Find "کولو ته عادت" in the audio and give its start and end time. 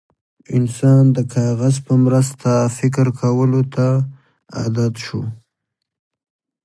3.19-4.93